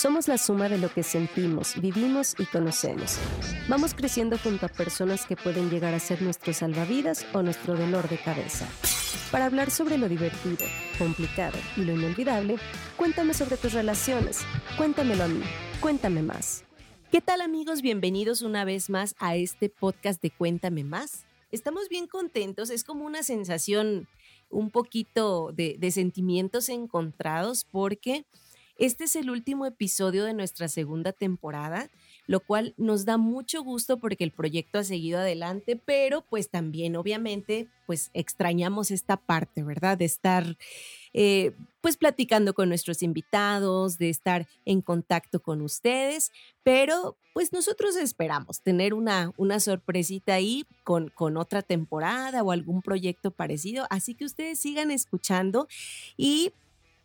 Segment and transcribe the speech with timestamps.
[0.00, 3.18] Somos la suma de lo que sentimos, vivimos y conocemos.
[3.68, 8.08] Vamos creciendo junto a personas que pueden llegar a ser nuestro salvavidas o nuestro dolor
[8.08, 8.66] de cabeza.
[9.30, 10.64] Para hablar sobre lo divertido,
[10.96, 12.56] complicado y lo inolvidable,
[12.96, 14.38] cuéntame sobre tus relaciones.
[14.78, 15.42] Cuéntamelo a mí.
[15.82, 16.64] Cuéntame más.
[17.12, 17.82] ¿Qué tal amigos?
[17.82, 21.26] Bienvenidos una vez más a este podcast de Cuéntame más.
[21.52, 24.08] Estamos bien contentos, es como una sensación
[24.48, 28.24] un poquito de, de sentimientos encontrados porque
[28.80, 31.90] este es el último episodio de nuestra segunda temporada,
[32.26, 36.96] lo cual nos da mucho gusto porque el proyecto ha seguido adelante, pero pues también
[36.96, 39.98] obviamente pues extrañamos esta parte, ¿verdad?
[39.98, 40.56] De estar
[41.12, 41.52] eh,
[41.82, 48.62] pues platicando con nuestros invitados, de estar en contacto con ustedes, pero pues nosotros esperamos
[48.62, 54.24] tener una, una sorpresita ahí con, con otra temporada o algún proyecto parecido, así que
[54.24, 55.68] ustedes sigan escuchando
[56.16, 56.52] y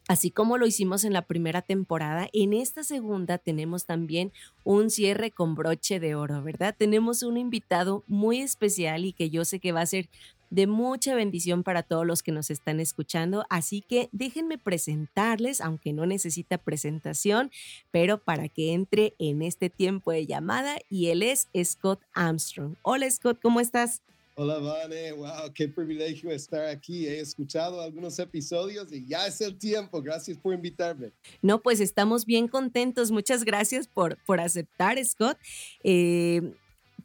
[0.07, 4.31] Así como lo hicimos en la primera temporada, en esta segunda tenemos también
[4.63, 6.75] un cierre con broche de oro, ¿verdad?
[6.77, 10.07] Tenemos un invitado muy especial y que yo sé que va a ser
[10.51, 13.47] de mucha bendición para todos los que nos están escuchando.
[13.49, 17.49] Así que déjenme presentarles, aunque no necesita presentación,
[17.89, 22.75] pero para que entre en este tiempo de llamada y él es Scott Armstrong.
[22.83, 24.03] Hola Scott, ¿cómo estás?
[24.37, 25.13] Hola, Vane.
[25.13, 27.07] Wow, qué privilegio estar aquí.
[27.07, 30.01] He escuchado algunos episodios y ya es el tiempo.
[30.01, 31.13] Gracias por invitarme.
[31.41, 33.11] No, pues estamos bien contentos.
[33.11, 35.37] Muchas gracias por, por aceptar, Scott.
[35.85, 36.53] Eh,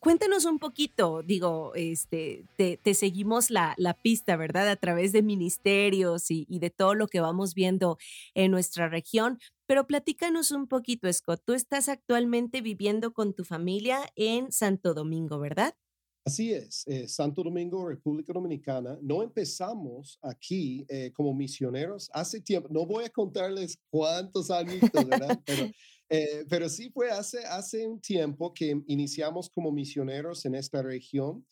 [0.01, 4.69] cuéntanos un poquito, digo, este, te, seguimos la, la, pista, ¿verdad?
[4.69, 7.97] A través de ministerios y, y de todo lo que vamos viendo
[8.35, 9.39] en nuestra región.
[9.67, 11.43] Pero platícanos un poquito, Scott.
[11.45, 15.77] Tú estás actualmente viviendo con tu familia en Santo Domingo, ¿verdad?
[16.25, 18.99] Así es, eh, Santo Domingo, República Dominicana.
[19.01, 22.69] No empezamos aquí eh, como misioneros hace tiempo.
[22.71, 25.41] No voy a contarles cuántos años, ¿verdad?
[25.47, 25.71] pero,
[26.11, 31.47] eh, pero sí fue hace, hace un tiempo que iniciamos como misioneros en esta región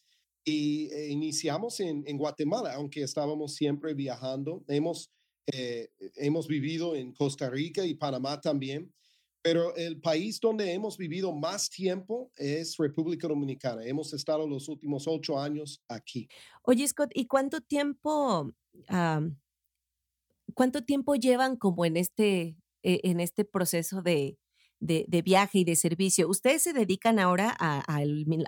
[0.45, 4.65] y iniciamos en, en, Guatemala, aunque estábamos siempre viajando.
[4.69, 5.11] Hemos,
[6.17, 8.91] hemos vivido en Costa Rica y Panamá también.
[9.51, 13.83] Pero el país donde hemos vivido más tiempo es República Dominicana.
[13.83, 16.29] Hemos estado los últimos ocho años aquí.
[16.65, 18.53] Oye, Scott, ¿y cuánto tiempo,
[20.53, 24.37] cuánto tiempo llevan como en este, e, en este proceso de,
[24.81, 26.29] de, viaje y de servicio?
[26.29, 28.05] Ustedes se dedican ahora a,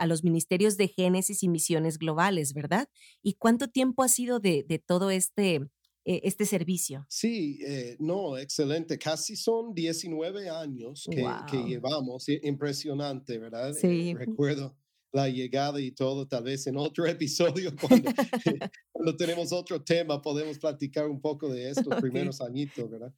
[0.07, 2.91] los ministerios de Génesis y misiones globales, ¿verdad?
[3.23, 5.63] ¿Y cuánto tiempo ha sido de, de todo este
[6.05, 7.07] eh, este servicio?
[7.09, 8.99] Sí, eh, no, excelente.
[8.99, 12.27] Casi son 19 años que, llevamos.
[12.43, 13.75] Impresionante, ¿verdad?
[13.75, 14.15] Sí.
[14.19, 14.77] recuerdo
[15.13, 21.09] la llegada y todo, tal vez en otro episodio, cuando, tenemos otro tema, podemos platicar
[21.09, 23.13] un poco de estos primeros añitos, ¿verdad?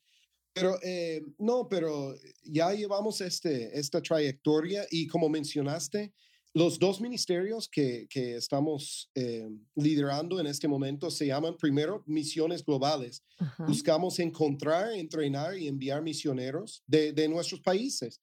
[0.54, 2.14] Pero eh, no, pero
[2.44, 6.12] ya llevamos este, esta trayectoria y como mencionaste,
[6.54, 12.64] los dos ministerios que, que estamos eh, liderando en este momento se llaman primero misiones
[12.64, 13.22] globales.
[13.66, 18.20] Buscamos encontrar, entrenar y enviar misioneros de, de nuestros países.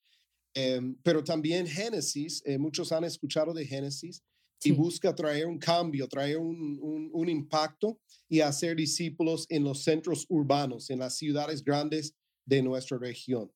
[0.54, 4.24] Em, pero también Génesis, eh, muchos han escuchado de Génesis,
[4.62, 9.84] y busca traer un cambio, traer un, un, un impacto y hacer discípulos en los
[9.84, 12.14] centros urbanos, en las ciudades grandes
[12.46, 13.50] de nuestra región.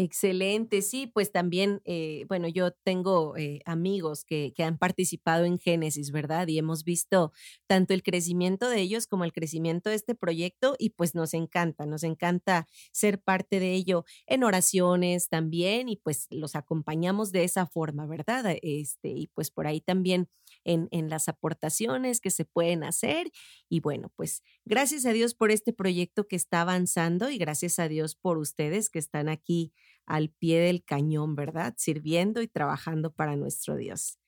[0.00, 5.58] Excelente, sí, pues también, eh, bueno, yo tengo eh, amigos que, que, han participado en
[5.58, 6.46] Génesis, ¿verdad?
[6.46, 7.32] Y hemos visto
[7.66, 11.84] tanto el crecimiento de ellos como el crecimiento de este proyecto y pues nos encanta,
[11.84, 17.66] nos encanta ser parte de ello en oraciones también y pues los acompañamos de esa
[17.66, 18.44] forma, ¿verdad?
[18.62, 20.28] Este, y pues por ahí también
[20.68, 23.30] en, en las aportaciones que se pueden hacer.
[23.68, 27.88] Y bueno, pues gracias a Dios por este proyecto que está avanzando y gracias a
[27.88, 29.72] Dios por ustedes que están aquí
[30.06, 31.74] al pie del cañón, ¿verdad?
[31.76, 34.18] Sirviendo y trabajando para nuestro Dios.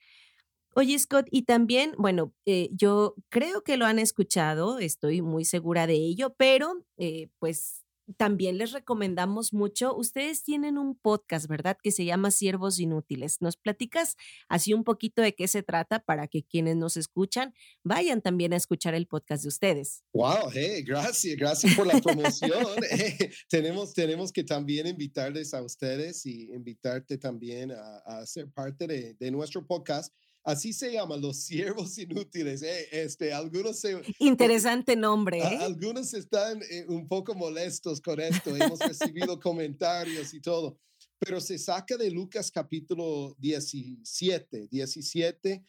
[0.77, 5.89] Oye, Scott, y también, bueno, eh, yo creo que lo han escuchado, estoy muy segura
[5.89, 7.85] de ello, pero eh, pues
[8.17, 9.97] también les recomendamos mucho.
[9.97, 11.77] Ustedes tienen un podcast, ¿verdad?
[11.83, 13.39] Que se llama Siervos Inútiles.
[13.41, 14.17] ¿Nos platicas
[14.49, 18.57] así un poquito de qué se trata para que quienes nos escuchan vayan también a
[18.57, 20.03] escuchar el podcast de ustedes?
[20.13, 22.51] Wow, hey, gracias, gracias por la promoción.
[22.91, 29.15] Eh, tenemos, tenemos que también invitarles a ustedes y invitarte también a, ser parte de,
[29.15, 32.63] de nuestro podcast Así se llama, los siervos inútiles.
[32.63, 35.39] Eh, este, algunos se, Interesante nombre.
[35.39, 35.59] ¿eh?
[35.61, 38.55] algunos están eh, un poco molestos con esto.
[38.57, 40.79] Hemos recibido comentarios y todo.
[41.19, 45.63] Pero se saca de Lucas capítulo 17, 17,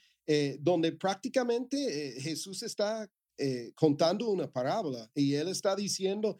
[0.59, 3.09] donde prácticamente Jesús está
[3.75, 6.39] contando una parábola y él está diciendo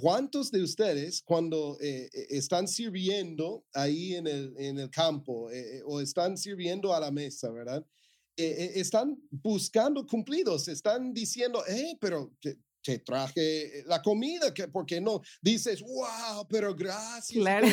[0.00, 5.48] ¿cuántos de ustedes cuando eh, eh, están sirviendo ahí en el, en el campo
[5.84, 7.84] o están sirviendo a la mesa, verdad?
[8.34, 15.20] están buscando cumplidos, están diciendo, eh, pero te, traje la comida, que, ¿por qué no?
[15.40, 17.38] Dices, wow, pero gracias.
[17.38, 17.68] Claro.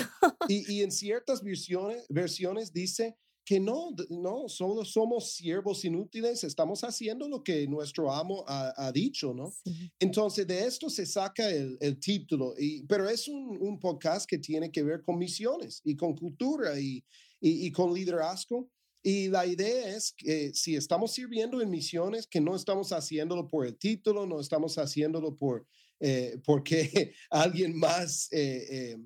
[0.47, 3.17] Y, y en ciertas versiones, versiones dice,
[3.50, 9.34] que no, no, solo somos siervos inútiles, estamos haciendo lo que nuestro amo ha, dicho,
[9.34, 9.51] ¿no?
[9.98, 14.38] Entonces, de esto se saca el, el título, y, pero es un, un, podcast que
[14.38, 17.04] tiene que ver con misiones y con cultura y,
[17.42, 18.69] y, con liderazgo.
[19.01, 23.66] Y la idea es que si estamos sirviendo en misiones, que no estamos haciéndolo por
[23.66, 25.66] el título, no estamos haciéndolo por,
[26.00, 28.98] eh, porque alguien más eh, eh,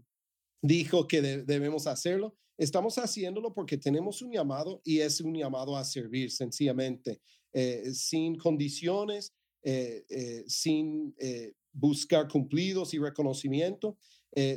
[0.61, 5.83] dijo que debemos hacerlo, Estamos haciéndolo porque tenemos un llamado y es un llamado a
[5.83, 7.19] servir sencillamente,
[7.51, 9.33] eh, sin condiciones,
[9.63, 11.15] eh, eh, sin
[11.71, 13.97] buscar cumplidos y reconocimiento.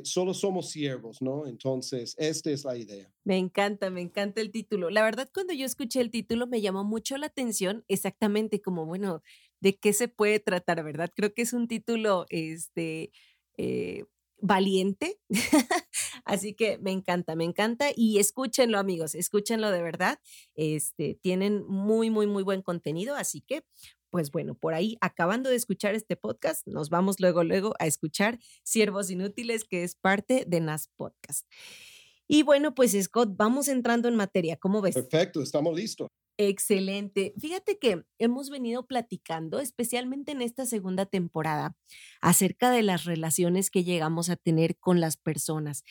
[0.04, 1.46] solo somos siervos, ¿no?
[1.46, 3.12] Entonces, esta es la idea.
[3.24, 4.88] Me encanta, me encanta el título.
[4.88, 9.22] La verdad, cuando yo escuché el título me llamó mucho la atención, exactamente como, bueno,
[9.60, 11.12] ¿de qué se puede tratar, verdad?
[11.14, 13.12] Creo que es un título, este,
[14.38, 15.20] valiente.
[16.24, 20.18] Así que me encanta, me encanta y escúchenlo amigos, escúchenlo de verdad.
[20.54, 23.64] Este, tienen muy, muy, muy buen contenido, así que
[24.10, 28.38] pues bueno, por ahí, acabando de escuchar este podcast, nos vamos luego, luego a escuchar
[28.62, 31.46] Siervos Inútiles, que es parte de NAS Podcast.
[32.26, 34.94] Y bueno, pues Scott, vamos entrando en materia, ¿cómo ves?
[34.94, 36.08] Perfecto, estamos listos.
[36.38, 37.32] Excelente.
[37.38, 41.74] Fíjate que hemos venido platicando, especialmente en esta segunda temporada,
[42.20, 45.82] acerca de las relaciones que llegamos a tener con las personas.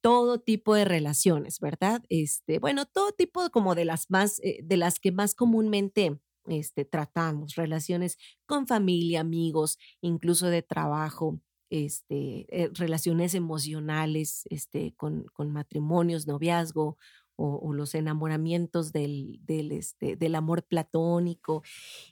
[0.00, 2.02] Todo tipo de relaciones, ¿verdad?
[2.08, 6.84] Este, bueno, todo tipo como de las más, eh, de las que más comúnmente este,
[6.84, 11.40] tratamos, relaciones con familia, amigos, incluso de trabajo,
[11.70, 16.96] este, eh, relaciones emocionales, este, con, con matrimonios, noviazgo
[17.38, 21.62] o, los enamoramientos del, del, este, del amor platónico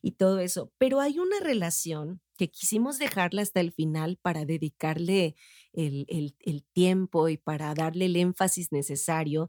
[0.00, 0.72] y todo eso.
[0.78, 5.34] Pero hay una relación que quisimos dejarla hasta el final para dedicarle
[5.72, 9.48] el, el, el tiempo y para darle el énfasis necesario,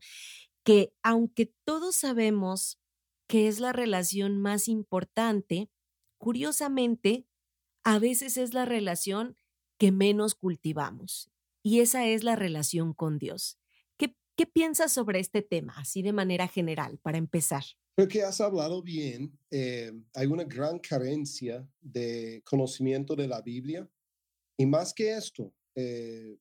[0.63, 2.79] que aunque todos sabemos
[3.27, 5.69] que es la relación más importante,
[6.17, 7.27] curiosamente,
[7.83, 9.37] a veces es la relación
[9.77, 11.29] que menos cultivamos.
[11.61, 13.59] Y esa es la relación con Dios.
[14.37, 17.63] ¿Qué piensas sobre este tema, así de manera general, para empezar?
[17.95, 19.35] Creo que has hablado bien.
[19.49, 23.89] Eh, hay una gran carencia de conocimiento de la Biblia.
[24.55, 26.37] Y más que esto, eh,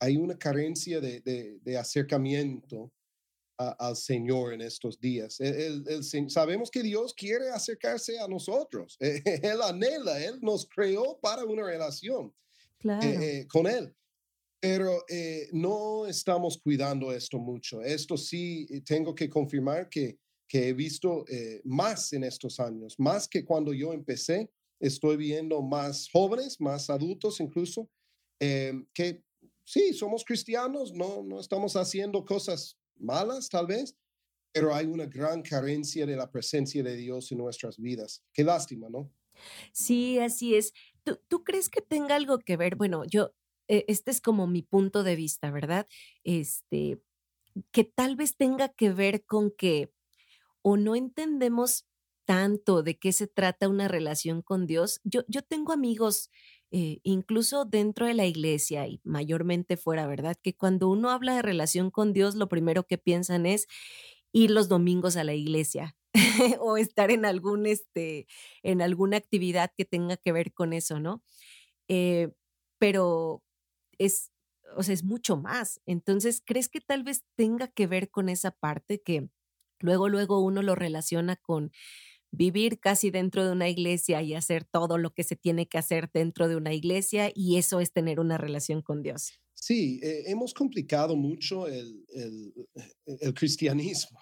[0.00, 2.92] hay una carencia de, acercamiento
[3.56, 5.38] al Señor en estos días.
[6.28, 8.96] sabemos que Dios quiere acercarse a nosotros.
[9.00, 12.34] él anhela, Él nos creó para una relación
[13.02, 13.94] eh, con Él.
[14.60, 15.79] Pero eh, no
[16.10, 17.80] estamos cuidando esto mucho.
[17.82, 22.94] Esto sí, eh, tengo que confirmar que, que he visto eh, más en estos años,
[22.98, 24.50] más que cuando yo empecé.
[24.78, 27.90] Estoy viendo más jóvenes, más adultos incluso,
[28.38, 29.22] que
[29.62, 33.94] sí, somos cristianos, no, no estamos haciendo cosas malas tal vez,
[34.52, 38.24] pero hay una gran carencia de la presencia de Dios en nuestras vidas.
[38.32, 39.12] Qué lástima, ¿no?
[39.72, 40.72] Sí, así es.
[41.04, 42.76] ¿Tú, ¿Tú, crees que tenga algo que ver?
[42.76, 43.32] Bueno, yo,
[43.88, 45.86] este es como mi punto de vista, ¿verdad?
[46.24, 47.00] Este,
[47.72, 49.92] que tal vez tenga que ver con que
[50.62, 51.86] o no entendemos
[52.26, 55.00] tanto de qué se trata una relación con Dios.
[55.04, 56.30] Yo, yo tengo amigos,
[56.70, 60.36] eh, incluso dentro de la iglesia y mayormente fuera, ¿verdad?
[60.40, 63.66] Que cuando uno habla de relación con Dios, lo primero que piensan es
[64.32, 65.96] ir los domingos a la iglesia
[66.60, 68.26] o estar en algún, este,
[68.62, 71.22] en alguna actividad que tenga que ver con eso, ¿no?
[71.88, 72.30] Eh,
[72.78, 73.42] pero
[74.00, 74.32] es,
[74.76, 75.80] o sea, es mucho más.
[75.86, 79.28] Entonces, ¿crees que tal vez tenga que ver con esa parte que
[79.78, 81.70] luego, luego uno lo relaciona con
[82.32, 86.10] vivir casi dentro de una iglesia y hacer todo lo que se tiene que hacer
[86.12, 89.40] dentro de una iglesia y eso es tener una relación con Dios?
[89.54, 92.06] Sí, eh, hemos complicado mucho el,
[93.06, 94.18] el cristianismo.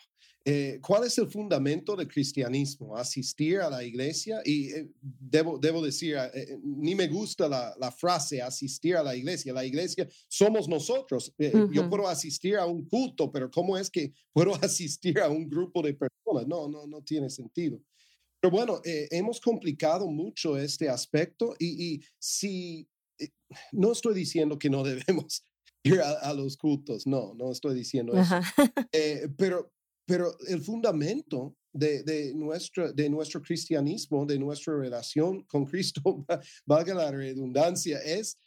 [0.50, 2.97] Eh, ¿Cuál es el fundamento del cristianismo?
[2.97, 4.40] Asistir a la iglesia.
[4.47, 9.14] Y eh, debo, debo decir, eh, ni me gusta la, la, frase asistir a la
[9.14, 9.52] iglesia.
[9.52, 11.35] La iglesia somos nosotros.
[11.71, 15.83] Yo puedo asistir a un culto, pero ¿cómo es que puedo asistir a un grupo
[15.83, 16.47] de personas?
[16.47, 17.78] No, no, no tiene sentido.
[18.40, 22.88] Pero bueno, hemos complicado mucho este aspecto y, y si
[23.73, 25.45] no estoy diciendo que no debemos
[25.83, 28.37] ir a, los cultos, no, no estoy diciendo eso.
[29.37, 29.71] pero,
[30.08, 36.24] pero el fundamento de, de, nuestro, de nuestro cristianismo, de nuestra relación con Cristo,
[36.66, 38.38] valga la redundancia, es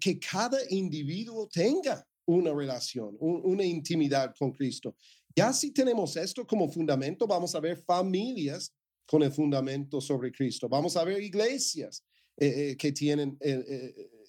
[0.00, 4.94] que cada individuo tenga una relación, una intimidad con Cristo.
[5.34, 8.72] Ya si tenemos esto como fundamento, vamos a ver familias
[9.04, 10.68] con el fundamento sobre Cristo.
[10.68, 12.04] Vamos a ver iglesias
[12.36, 13.36] eh, eh, que tienen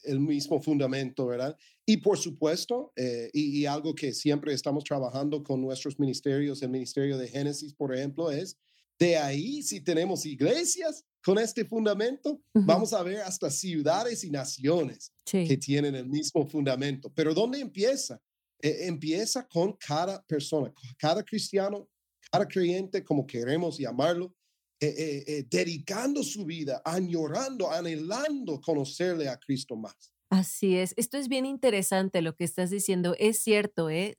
[0.03, 1.58] el, mismo fundamento, ¿verdad?
[1.86, 7.18] Y por supuesto, eh, y, algo que siempre estamos trabajando con nuestros ministerios, el ministerio
[7.18, 8.58] de Génesis, por ejemplo, es
[9.00, 15.13] de ahí, si tenemos iglesias con este fundamento, vamos a ver hasta ciudades y naciones
[15.25, 17.12] que tienen el mismo fundamento.
[17.13, 18.22] Pero ¿dónde empieza?
[18.62, 21.88] empieza con cada persona, cada cristiano,
[22.29, 24.34] cada creyente, como queremos llamarlo,
[24.82, 30.14] eh, eh, eh, dedicando su vida, añorando, anhelando conocerle a Cristo más.
[30.30, 30.94] Así es.
[30.96, 33.16] Esto es bien interesante lo que estás diciendo.
[33.20, 34.18] Es cierto, ¿eh?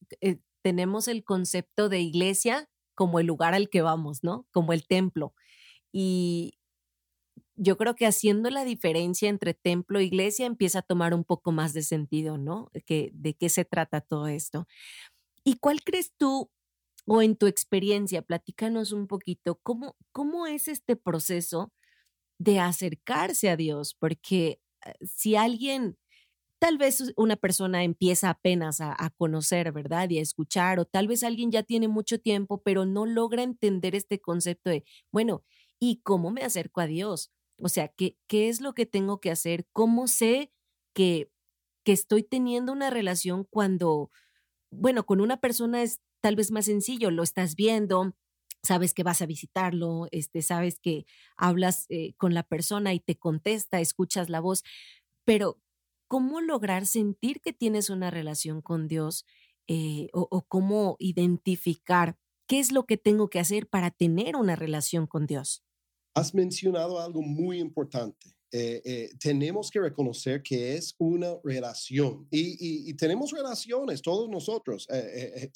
[0.63, 4.47] tenemos el concepto de iglesia como el lugar al que vamos, ¿no?
[4.53, 5.33] Como el templo.
[5.93, 6.59] Y
[7.57, 11.53] yo creo que haciendo la diferencia entre templo e iglesia empieza a tomar un poco
[11.53, 12.71] más de sentido, ¿no?
[12.85, 14.67] Que, ¿De qué se trata todo esto?
[15.45, 16.51] ¿Y cuál crees tú
[17.13, 21.73] o en tu experiencia, platícanos un poquito, ¿cómo, cómo es este proceso
[22.39, 23.97] de acercarse a Dios?
[23.99, 25.99] Porque eh, si alguien,
[26.61, 30.09] tal vez una persona empieza apenas a, conocer, ¿verdad?
[30.09, 33.97] Y a escuchar, o tal vez alguien ya tiene mucho tiempo, pero no logra entender
[33.97, 35.43] este concepto de, bueno,
[35.81, 37.33] ¿y cómo me acerco a Dios?
[37.59, 39.67] O sea, ¿qué, qué es lo que tengo que hacer?
[39.73, 40.53] ¿Cómo sé
[40.95, 41.29] que,
[41.85, 44.13] que estoy teniendo una relación cuando,
[44.71, 48.15] bueno, con una persona es tal vez más sencillo, lo estás viendo,
[48.63, 53.17] sabes que vas a visitarlo, este, sabes que hablas eh, con la persona y te
[53.17, 54.63] contesta, escuchas la voz,
[55.25, 55.59] pero
[56.09, 59.25] ¿cómo lograr sentir que tienes una relación con Dios
[59.69, 65.07] eh, o, cómo identificar qué es lo que tengo que hacer para tener una relación
[65.07, 65.63] con Dios?
[66.15, 68.35] Has mencionado algo muy importante.
[68.53, 74.89] Eh, tenemos que reconocer que es una relación y, tenemos relaciones, todos nosotros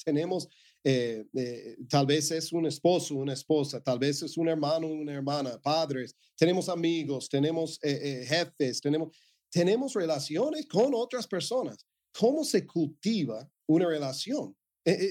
[0.03, 0.49] tenemos
[0.87, 5.13] eh, eh, tal vez es un esposo, una esposa, tal vez es un hermano, una
[5.13, 9.17] hermana, padres, tenemos amigos, tenemos eh, jefes, tenemos,
[9.49, 11.83] tenemos relaciones con otras personas.
[12.13, 14.55] ¿Cómo se cultiva una relación?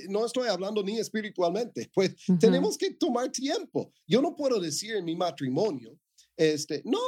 [0.08, 3.92] no estoy hablando ni espiritualmente, pues tenemos que tomar tiempo.
[4.06, 5.98] Yo no puedo decir en mi matrimonio,
[6.36, 6.98] este, no,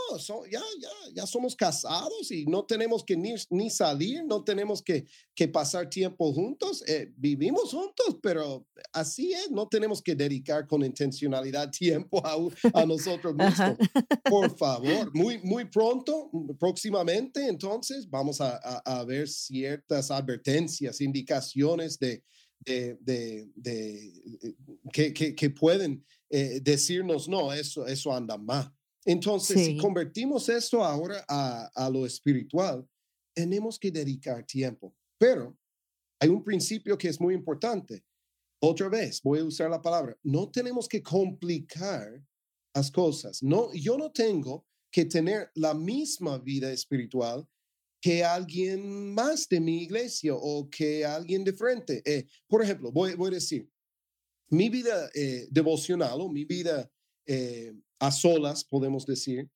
[0.51, 5.05] ya, ya, ya somos casados y no tenemos que ni, ni salir, no tenemos que,
[5.35, 6.85] que pasar tiempo juntos.
[6.87, 12.37] Eh, vivimos juntos, pero así es, no tenemos que dedicar con intencionalidad tiempo a,
[12.81, 13.77] a nosotros mismos.
[14.25, 22.23] Por favor, muy, muy pronto, próximamente, entonces vamos a, a, ver ciertas advertencias, indicaciones de,
[22.61, 24.07] de, de, de
[24.43, 24.55] eh,
[24.93, 28.76] que, que, que, pueden eh, decirnos, no, eso, eso anda mal.
[29.07, 32.85] Entonces, si convertimos esto ahora a, lo espiritual,
[33.33, 34.93] tenemos que dedicar tiempo.
[35.17, 35.57] Pero
[36.19, 38.05] hay un principio que es muy importante.
[38.61, 42.21] Otra vez, voy a usar la palabra, no tenemos que complicar
[42.75, 43.43] las cosas.
[43.45, 47.47] No, yo no tengo que tener la misma vida espiritual
[48.01, 52.03] que alguien más de mi iglesia o que alguien de frente.
[52.05, 53.71] Eh, por ejemplo, voy, voy, a decir,
[54.49, 56.91] mi vida eh, devocional o mi vida
[57.27, 59.49] eh, a solas, podemos decir,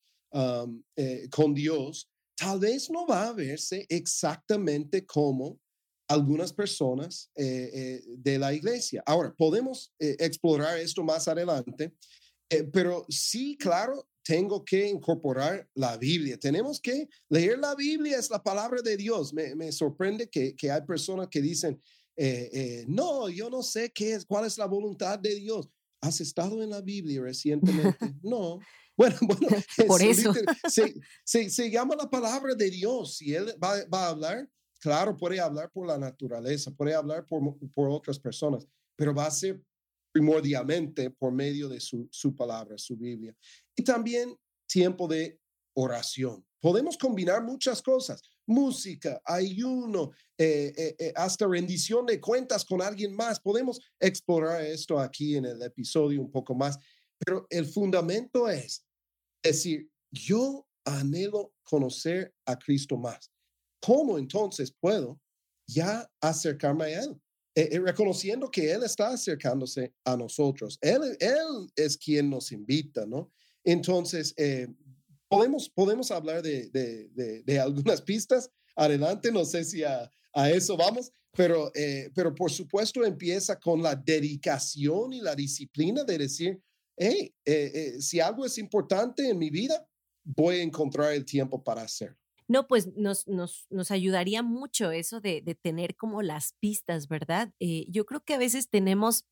[0.95, 5.59] eh, con Dios, tal vez no va a verse exactamente como
[6.07, 9.03] algunas personas eh, de la iglesia.
[9.05, 11.93] Ahora, podemos explorar esto más adelante,
[12.73, 16.37] pero sí, claro, tengo que incorporar la Biblia.
[16.37, 19.33] Tenemos que leer la Biblia, es la palabra de Dios.
[19.33, 21.81] Me, sorprende que, que, hay personas que dicen,
[22.87, 25.69] no, yo no sé qué es, cuál es la voluntad de Dios.
[26.01, 28.15] ¿Has estado en la Biblia recientemente?
[28.21, 28.59] No.
[28.97, 29.47] Bueno, bueno,
[29.87, 30.31] por eso.
[30.67, 33.15] Se, se, llama la palabra de Dios.
[33.17, 34.47] Si Él va, va, a hablar,
[34.79, 37.41] claro, puede hablar por la naturaleza, puede hablar por,
[37.73, 39.59] por otras personas, pero va a ser
[40.11, 43.35] primordialmente por medio de su, su palabra, su Biblia.
[43.75, 44.35] Y también
[44.67, 45.39] tiempo de
[45.73, 46.45] oración.
[46.59, 53.15] Podemos combinar muchas cosas música, ayuno, eh, eh, eh, hasta rendición de cuentas con alguien
[53.15, 53.39] más.
[53.39, 56.77] Podemos explorar esto aquí en el episodio un poco más,
[57.17, 58.85] pero el fundamento es
[59.41, 63.31] decir, yo anhelo conocer a Cristo más.
[63.79, 65.19] ¿Cómo entonces puedo
[65.67, 67.21] ya acercarme a Él?
[67.53, 70.77] reconociendo que Él está acercándose a nosotros.
[70.79, 73.29] Él, él es quien nos invita, ¿no?
[73.65, 74.33] Entonces,
[75.31, 78.51] podemos, podemos hablar de, de, de, algunas pistas.
[78.75, 83.81] Adelante, no sé si a, a eso vamos, pero, eh, pero por supuesto empieza con
[83.81, 86.61] la dedicación y la disciplina de decir,
[86.97, 89.87] hey, eh, eh, si algo es importante en mi vida,
[90.23, 92.17] voy a encontrar el tiempo para hacerlo.
[92.49, 97.53] No, pues nos, nos, nos ayudaría mucho eso de, de, tener como las pistas, ¿verdad?
[97.61, 99.23] Eh, yo creo que a veces tenemos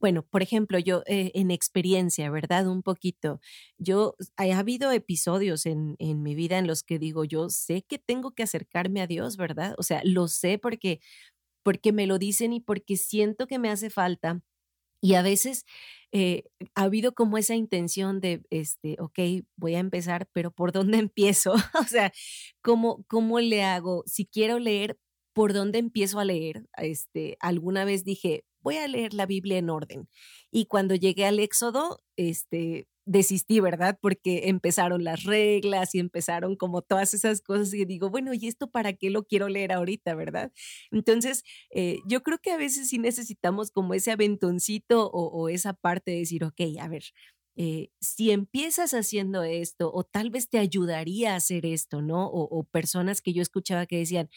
[0.00, 2.66] bueno, por ejemplo, yo eh, en experiencia, ¿verdad?
[2.68, 3.40] Un poquito.
[3.78, 7.98] Yo, ha habido episodios en, en, mi vida en los que digo, yo sé que
[7.98, 9.74] tengo que acercarme a Dios, ¿verdad?
[9.78, 11.00] O sea, lo sé porque,
[11.62, 14.42] porque me lo dicen y porque siento que me hace falta.
[15.02, 15.64] Y a veces
[16.12, 19.18] eh, ha habido como esa intención de, este, ok,
[19.56, 21.54] voy a empezar, pero ¿por dónde empiezo?
[21.80, 22.12] o sea,
[22.62, 24.04] ¿cómo, ¿cómo le hago?
[24.06, 24.98] Si quiero leer,
[25.40, 26.66] ¿por dónde empiezo a leer?
[26.76, 30.06] Este, alguna vez dije, voy a leer la Biblia en orden.
[30.50, 33.98] Y cuando llegué al Éxodo, este, desistí, ¿verdad?
[34.02, 38.70] Porque empezaron las reglas y empezaron como todas esas cosas y digo, bueno, ¿y esto
[38.70, 40.52] para qué lo quiero leer ahorita, verdad?
[40.90, 45.72] Entonces, eh, yo creo que a veces sí necesitamos como ese aventoncito o, o esa
[45.72, 47.04] parte de decir, ok, a ver,
[47.62, 52.24] eh, si empiezas haciendo esto, o tal vez te ayudaría a hacer esto, ¿no?
[52.26, 54.30] O, personas que yo escuchaba que decían,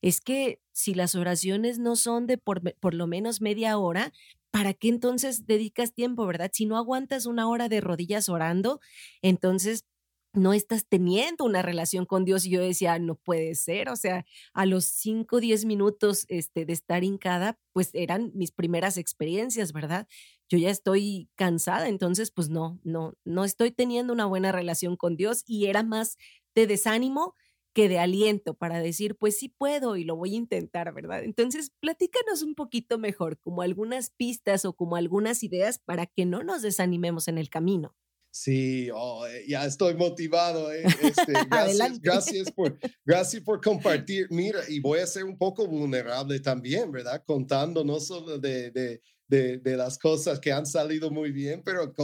[0.00, 4.14] es que si las oraciones no son de por, lo menos media hora,
[4.50, 6.50] ¿para qué entonces dedicas tiempo, verdad?
[6.54, 8.80] Si no aguantas una hora de rodillas orando,
[9.20, 9.84] entonces
[10.32, 12.46] no estás teniendo una relación con Dios.
[12.46, 13.90] Y yo decía, no puede ser.
[13.90, 18.52] O sea, a los 5 o 10 minutos este, de estar hincada, pues eran mis
[18.52, 20.08] primeras experiencias, ¿verdad?
[20.50, 25.16] Yo ya estoy cansada, entonces pues no, no, no estoy teniendo una buena relación con
[25.16, 26.18] Dios y era más
[26.54, 27.34] de desánimo
[27.72, 31.22] que de aliento para decir, pues sí puedo y lo voy a intentar, ¿verdad?
[31.22, 36.42] Entonces, platícanos un poquito mejor, como algunas pistas o como algunas ideas para que no
[36.42, 37.94] nos desanimemos en el camino.
[38.32, 40.72] Sí, oh, eh, ya estoy motivado.
[40.72, 44.28] Eh, este, gracias, gracias, por, gracias por compartir.
[44.30, 47.22] Mira, y voy a ser un poco vulnerable también, ¿verdad?
[47.24, 51.94] Contando no solo de, de, de, las cosas que han salido muy bien, pero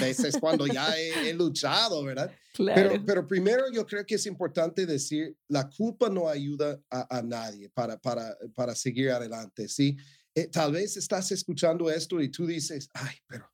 [0.00, 2.30] veces cuando ya he, luchado, ¿verdad?
[2.58, 7.22] Pero, pero primero yo creo que es importante decir, la culpa no ayuda a, a
[7.22, 9.96] nadie para, para, para seguir adelante, ¿sí?
[10.34, 13.48] Eh, tal vez estás escuchando esto y tú dices, ay, pero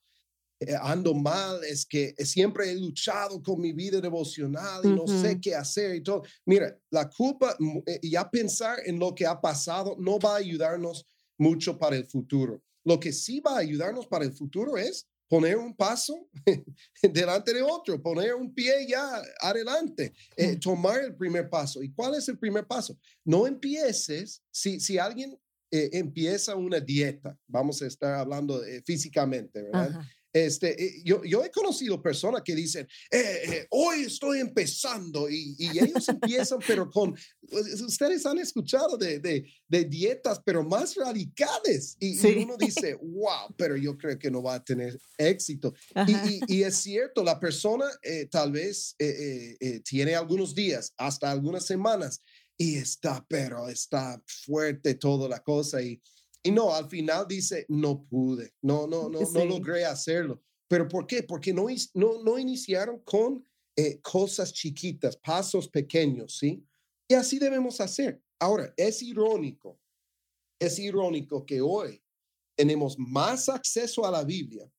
[0.61, 5.39] eh, ando mal, es que siempre he luchado con mi vida devocional y no sé
[5.39, 6.23] qué hacer y todo.
[6.47, 7.55] Mira, la culpa,
[7.87, 11.07] eh, ya pensar en lo que ha pasado no va a ayudarnos
[11.39, 12.63] mucho para el futuro.
[12.85, 16.29] Lo que sí va a ayudarnos para el futuro es poner un paso
[17.03, 21.83] delante de otro, poner un pie ya adelante, eh, tomar el primer paso.
[21.83, 22.99] ¿Y cuál es el primer paso?
[23.25, 25.39] No empieces, si, si alguien
[25.71, 30.05] empieza una dieta, vamos a estar hablando físicamente, ¿verdad?
[30.35, 35.55] Este, eh, yo, yo he conocido personas que dicen, eh, eh, hoy estoy empezando y,
[35.57, 37.17] y ellos empiezan, pero con,
[37.49, 41.97] pues, ustedes han escuchado de, de, de dietas, pero más radicales.
[42.01, 45.73] Y, uno dice, wow, pero yo creo que no va a tener éxito.
[46.09, 47.87] Y, y, es cierto, la persona
[48.29, 48.97] tal vez
[49.85, 52.21] tiene algunos días, hasta algunas semanas,
[52.57, 55.81] y está, pero está fuerte toda la cosa.
[55.81, 56.03] Y,
[56.47, 60.43] y no, al final dice, no pude, no, no, no, no logré hacerlo.
[60.69, 61.23] ¿Pero por qué?
[61.23, 63.43] Porque no, no, no iniciaron con
[63.75, 66.63] eh, cosas chiquitas, pasos pequeños, ¿sí?
[67.09, 68.23] Y así debemos hacer.
[68.39, 69.81] Ahora, es irónico,
[70.61, 72.03] es irónico que hoy
[72.55, 74.71] tenemos más acceso a la Biblia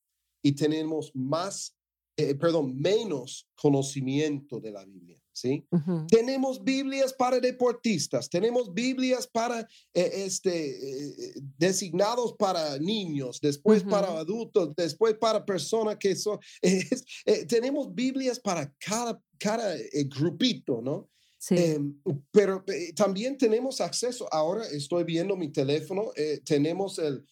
[0.43, 1.75] y tenemos más,
[2.15, 5.19] eh, perdón, menos conocimiento de la Biblia.
[5.35, 5.67] ¿Sí?
[6.07, 14.07] Tenemos Biblias para deportistas, tenemos Biblias para, eh, este, eh, designados para niños, después para
[14.17, 21.09] adultos, después para personas que son, eh, tenemos Biblias para cada, cada grupito, ¿no?
[21.37, 21.55] Sí.
[21.57, 21.93] Em,
[22.31, 22.63] pero
[22.95, 26.11] también tenemos acceso, ahora estoy viendo mi teléfono,
[26.43, 27.23] tenemos el,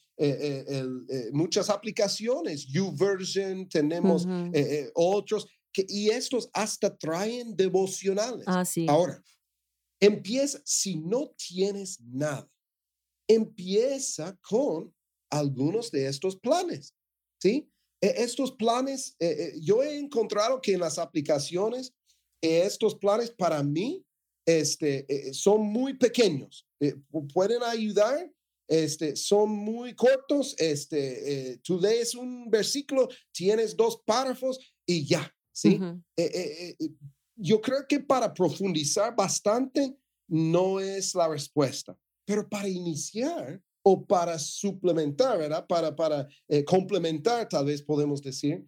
[1.31, 4.27] muchas aplicaciones, YouVersion, tenemos
[4.93, 8.45] otros, y estos hasta traen devocionales.
[8.47, 8.85] Ah, sí.
[8.87, 9.21] Ahora,
[9.99, 12.47] empieza, si no tienes nada,
[13.27, 14.93] empieza con
[15.29, 16.93] algunos de estos planes,
[17.41, 17.69] ¿sí?
[18.01, 21.93] E, estos planes, eh, eh, yo he encontrado que en las aplicaciones,
[22.41, 24.05] estos planes para mí
[24.45, 26.67] este, eh, son muy pequeños,
[27.33, 28.29] pueden ayudar,
[28.67, 35.79] este, son muy cortos, este, tú lees un versículo, tienes dos párrafos y ya, ¿sí?
[36.17, 36.89] Eh, eh, eh,
[37.35, 39.95] yo creo que para profundizar bastante
[40.27, 45.65] no es la respuesta, pero para iniciar o para suplementar, ¿verdad?
[45.67, 46.27] Para, para
[46.65, 48.65] complementar, tal vez podemos decir,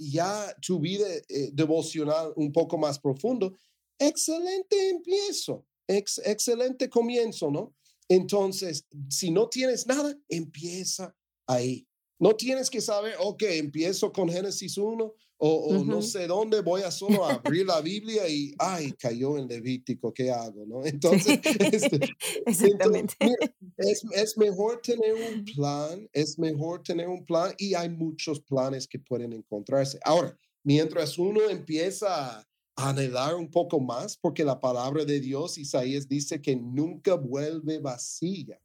[0.00, 1.06] ya tu vida
[1.52, 3.54] devocional un poco más profundo,
[3.98, 7.74] excelente empiezo, excelente comienzo, ¿no?
[8.08, 11.14] Entonces, si no tienes nada, empieza
[11.46, 11.87] ahí.
[12.18, 16.90] No tienes que saber, ok, empiezo con Génesis 1 o, no sé dónde, voy a
[16.90, 20.66] solo abrir la Biblia y, ay, cayó en Levítico, ¿qué hago?
[20.66, 20.84] ¿no?
[20.84, 21.38] Entonces,
[21.72, 22.00] este,
[22.44, 23.14] Exactamente.
[23.76, 28.88] es, es, mejor tener un plan, es mejor tener un plan y hay muchos planes
[28.88, 30.00] que pueden encontrarse.
[30.02, 36.08] Ahora, mientras uno empieza a anhelar un poco más, porque la palabra de Dios, Isaías
[36.08, 38.60] dice que nunca vuelve vacía.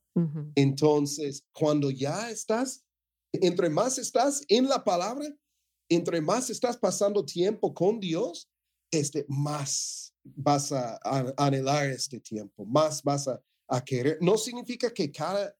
[0.53, 2.83] Entonces, cuando ya estás,
[3.33, 5.25] entre más estás en la palabra,
[5.89, 8.49] entre más estás pasando tiempo con Dios,
[8.91, 10.99] este, más vas a,
[11.37, 13.41] anhelar este tiempo, más vas a,
[13.85, 14.19] querer.
[14.21, 15.55] No significa que cada,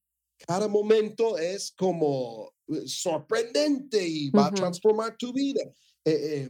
[0.46, 5.64] cada momento es como eh, sorprendente y va a transformar tu vida.
[6.06, 6.12] Eh,
[6.46, 6.50] eh,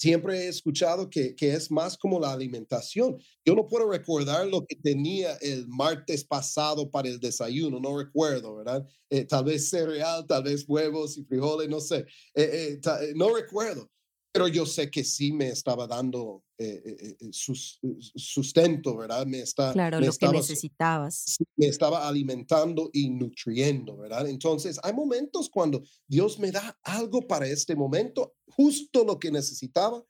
[0.00, 3.18] siempre he escuchado que, que, es más como la alimentación.
[3.44, 8.56] Yo no puedo recordar lo que tenía el martes pasado para el desayuno, no recuerdo,
[8.56, 8.86] ¿verdad?
[9.10, 13.90] Eh, tal vez cereal, tal vez huevos y frijoles, no sé, eh, eh, no recuerdo
[14.32, 19.26] pero yo sé que sí me estaba dando eh, eh, eh, sustento, ¿verdad?
[19.26, 21.38] Me está, claro, lo que necesitabas.
[21.56, 24.28] Me estaba alimentando y nutriendo, ¿verdad?
[24.28, 30.04] Entonces, hay momentos cuando Dios me da algo para este momento, justo lo que necesitaba,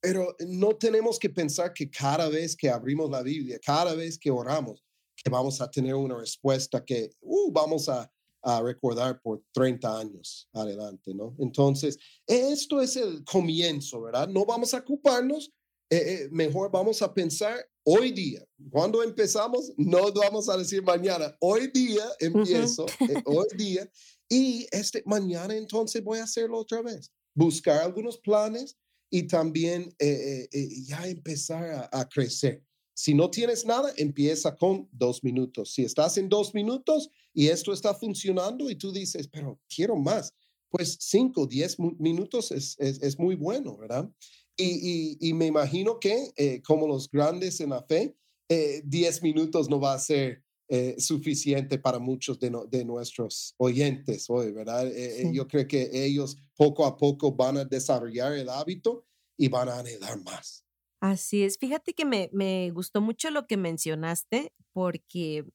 [0.00, 4.30] pero no tenemos que pensar que cada vez que abrimos la Biblia, cada vez que
[4.30, 4.82] oramos,
[5.22, 8.10] que vamos a tener una respuesta que uh, vamos a
[8.42, 11.34] a recordar por 30 años adelante, ¿no?
[11.38, 14.28] Entonces, esto es el comienzo, ¿verdad?
[14.28, 15.52] No vamos a ocuparnos,
[15.90, 18.44] eh, eh, mejor vamos a pensar hoy día.
[18.70, 23.90] Cuando empezamos, no vamos a decir mañana, hoy día empiezo, eh, hoy día,
[24.28, 27.10] y este mañana entonces voy a hacerlo otra vez.
[27.34, 28.76] Buscar algunos planes
[29.10, 32.62] y también ya empezar a crecer.
[32.94, 35.72] Si no tienes nada, empieza con dos minutos.
[35.72, 40.34] Si estás en dos minutos y esto está funcionando y tú dices, pero quiero más,
[40.70, 44.08] pues cinco, diez minutos es, es, muy bueno, ¿verdad?
[44.56, 48.14] Y, y, me imagino que eh, como los grandes en la fe,
[48.48, 54.26] eh, diez minutos no va a ser eh, suficiente para muchos de, de, nuestros oyentes
[54.28, 54.88] hoy, ¿verdad?
[55.32, 59.04] Yo creo que ellos poco a poco van a desarrollar el hábito
[59.36, 60.64] y van a anhelar más.
[61.00, 61.56] Así es.
[61.58, 65.46] Fíjate que me, me gustó mucho lo que mencionaste porque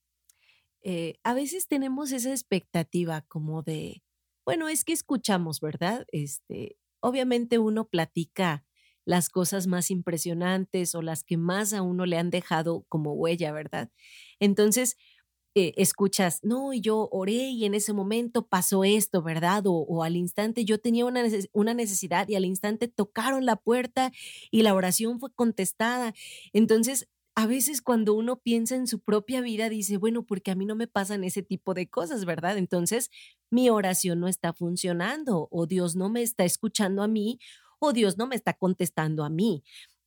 [0.83, 4.03] eh, a veces tenemos esa expectativa como de,
[4.45, 6.05] bueno, es que escuchamos, ¿verdad?
[6.11, 8.65] Este, obviamente uno platica
[9.05, 13.51] las cosas más impresionantes o las que más a uno le han dejado como huella,
[13.51, 13.91] ¿verdad?
[14.39, 14.97] Entonces,
[15.55, 19.63] eh, escuchas, no, yo oré y en ese momento pasó esto, ¿verdad?
[19.65, 24.11] O, al instante yo tenía una, una necesidad y al instante tocaron la puerta
[24.51, 26.13] y la oración fue contestada.
[26.51, 30.65] Entonces, a veces cuando uno piensa en su propia vida, dice, bueno, porque a mí
[30.65, 32.57] no me pasan ese tipo de cosas, ¿verdad?
[32.57, 33.09] Entonces,
[33.49, 37.39] mi oración no está funcionando o Dios no me está escuchando a mí
[37.79, 39.63] o Dios no me está contestando a mí.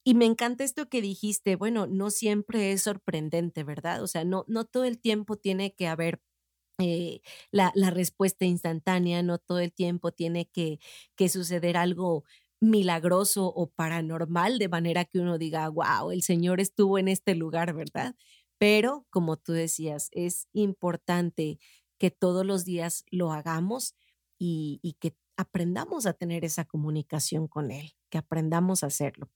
[0.09, 4.03] Y me encanta esto que dijiste, bueno, no siempre es sorprendente, ¿verdad?
[4.03, 6.23] O sea, no, no todo el tiempo tiene que haber
[6.79, 10.81] eh, la, la, respuesta instantánea, no todo el tiempo tiene que,
[11.15, 12.25] que suceder algo
[12.59, 17.75] milagroso o paranormal de manera que uno diga, wow, el Señor estuvo en este lugar,
[17.75, 18.17] ¿verdad?
[18.57, 21.59] Pero, como tú decías, es importante
[21.99, 23.95] que todos los días lo hagamos
[24.39, 29.31] y, y que aprendamos a tener esa comunicación con Él, que aprendamos a hacerlo.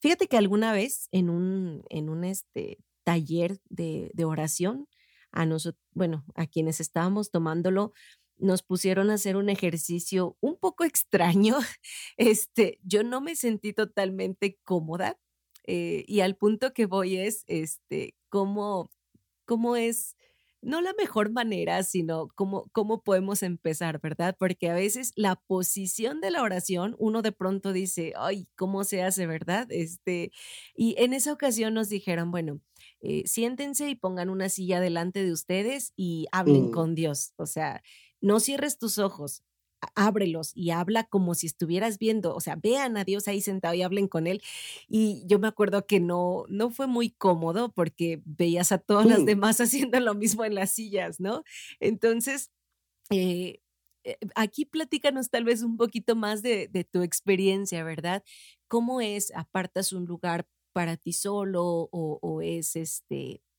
[0.00, 4.88] Fíjate que alguna vez en un, en un este, taller de, de oración,
[5.32, 7.92] a nosotros, bueno, a quienes estábamos tomándolo,
[8.38, 11.58] nos pusieron a hacer un ejercicio un poco extraño.
[12.16, 15.18] Este, yo no me sentí totalmente cómoda
[15.66, 18.90] eh, y al punto que voy es, este, cómo,
[19.46, 20.16] cómo es
[20.62, 24.36] no la mejor manera, sino cómo, cómo podemos empezar, ¿verdad?
[24.38, 29.02] Porque a veces la posición de la oración, uno de pronto dice, ay, ¿cómo se
[29.02, 29.66] hace, verdad?
[29.70, 30.32] Este,
[30.74, 32.60] y en esa ocasión nos dijeron, bueno,
[33.00, 36.70] eh, siéntense y pongan una silla delante de ustedes y hablen mm.
[36.72, 37.32] con Dios.
[37.36, 37.82] O sea,
[38.20, 39.42] no cierres tus ojos,
[39.94, 43.82] ábrelos y habla como si estuvieras viendo, o sea, vean a Dios ahí sentado y
[43.82, 44.42] hablen con él.
[44.88, 49.24] Y yo me acuerdo que no, no fue muy cómodo porque veías a todas las
[49.24, 51.44] demás haciendo lo mismo en las sillas, ¿no?
[51.80, 52.50] Entonces,
[53.10, 53.60] eh,
[54.04, 58.24] eh, aquí platícanos tal vez un poquito más de, de tu experiencia, ¿verdad?
[58.68, 63.49] ¿Cómo es, apartas un lugar para ti solo o, o es este, mm,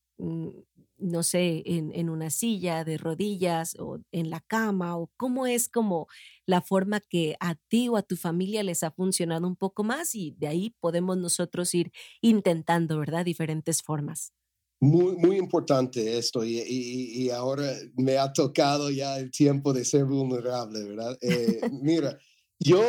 [1.02, 6.06] no sé, en, una silla de rodillas o en la cama o cómo es como
[6.46, 10.14] la forma que a ti o a tu familia les ha funcionado un poco más
[10.14, 13.24] y de ahí podemos nosotros ir intentando, ¿verdad?
[13.24, 14.32] Diferentes formas.
[14.80, 20.06] Muy, muy importante esto y, y, ahora me ha tocado ya el tiempo de ser
[20.06, 21.16] vulnerable, ¿verdad?
[21.20, 22.18] Eh, mira,
[22.62, 22.88] yo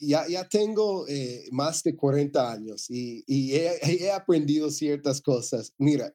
[0.00, 5.72] ya, ya tengo eh, más de 40 años y, y he, he, aprendido ciertas cosas.
[5.78, 6.14] Mira,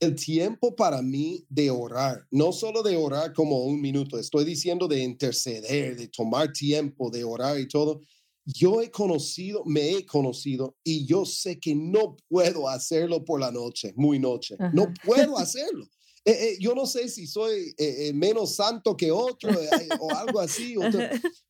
[0.00, 4.88] el tiempo para mí de orar, no solo de orar como un minuto, estoy diciendo
[4.88, 8.00] de interceder, de tomar tiempo, de orar y todo
[8.52, 13.50] yo he conocido, me he conocido y yo sé que no puedo hacerlo por la
[13.50, 14.56] noche, muy noche.
[14.72, 15.86] No puedo hacerlo.
[16.24, 19.50] Eh, eh, yo no sé si soy eh, menos santo que otro
[20.00, 20.74] o algo así,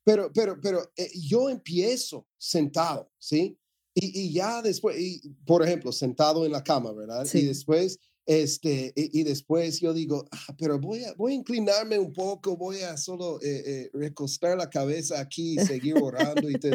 [0.03, 3.57] pero, pero, pero yo empiezo sentado, ¿sí?
[3.93, 7.27] Y, y ya después, y, por ejemplo, sentado en la cama, ¿verdad?
[7.33, 12.13] Y después este, y, después yo digo, ah, pero voy a, voy a inclinarme un
[12.13, 16.49] poco, voy a solo eh, eh, recostar la cabeza aquí y seguir orando.
[16.49, 16.71] y, te,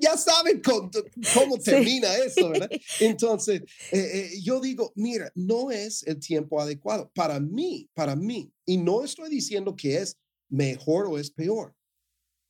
[0.00, 0.90] ya saben cómo,
[1.34, 2.70] cómo termina eso, ¿verdad?
[3.00, 8.52] Entonces, eh, yo digo, mira, no es el tiempo adecuado para mí, para mí.
[8.66, 10.18] Y no estoy diciendo que es
[10.50, 11.74] mejor o es peor,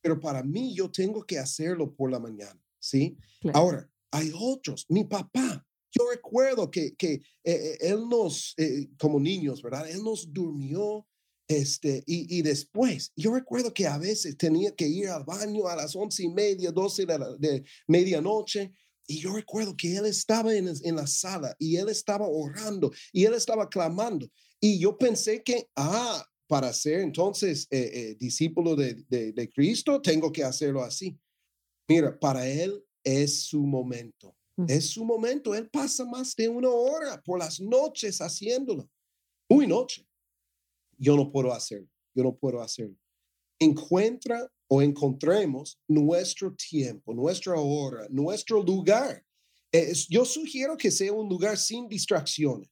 [0.01, 3.17] pero para mí yo tengo que hacerlo por la mañana, ¿sí?
[3.53, 5.65] Ahora, hay otros, mi papá,
[5.97, 9.89] yo recuerdo que, que eh, eh, él nos, eh, como niños, ¿verdad?
[9.89, 11.07] Él nos durmió
[11.47, 15.75] este, y, y, después, yo recuerdo que a veces tenía que ir al baño a
[15.75, 18.73] las once y media, doce de, de medianoche.
[19.07, 23.25] Y yo recuerdo que él estaba en, en, la sala y él estaba orando y
[23.25, 24.27] él estaba clamando.
[24.59, 27.67] Y yo pensé que, ah, para ser entonces
[28.17, 31.15] discípulo de, de, de Cristo, tengo que hacerlo así.
[31.87, 34.35] Mira, para él es su momento.
[34.67, 35.53] Es su momento.
[35.53, 38.89] Él pasa más de una hora por las noches haciéndolo.
[39.49, 40.07] Muy noche.
[40.97, 41.89] Yo no puedo hacerlo.
[42.13, 42.95] Yo no puedo hacerlo.
[43.59, 49.23] Encuentra o encontremos nuestro tiempo, nuestra hora, nuestro lugar.
[50.09, 52.69] yo sugiero que sea un lugar sin distracciones.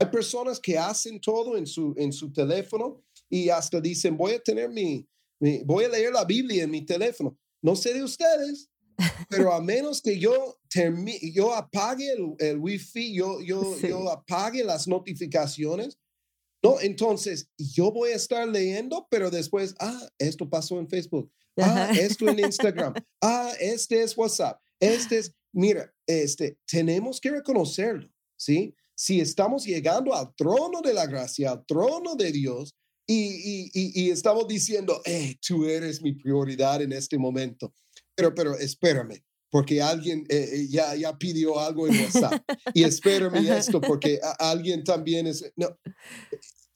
[0.00, 4.42] Hay personas que hacen todo en su, en su teléfono y hasta dicen, voy a
[4.42, 5.06] tener mi,
[5.64, 7.36] voy a leer la Biblia en mi teléfono.
[7.62, 8.70] No sé de ustedes,
[9.28, 10.58] pero a menos que yo,
[11.22, 15.98] yo apague el, el wifi, yo, yo, yo apague las notificaciones,
[16.62, 21.92] no, entonces yo voy a estar leyendo, pero después, ah, esto pasó en Facebook, ah,
[21.98, 28.74] esto en Instagram, ah, este es WhatsApp, este es, mira, este, tenemos que reconocerlo, ¿sí?
[28.94, 32.74] Si estamos llegando al trono de la gracia, al trono de Dios,
[33.08, 37.72] y, y, y, estamos diciendo, hey, tú eres mi prioridad en este momento.
[38.16, 42.42] Pero, pero espérame, porque alguien eh, eh, ya, ya pidió algo en WhatsApp.
[42.74, 45.50] y espérame esto, porque alguien también es...
[45.56, 45.68] No,